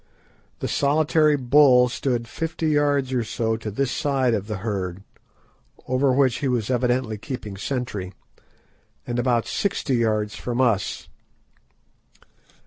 [0.61, 5.03] The solitary bull stood fifty yards or so to this side of the herd,
[5.87, 8.11] over which he was evidently keeping sentry,
[9.05, 11.07] and about sixty yards from us.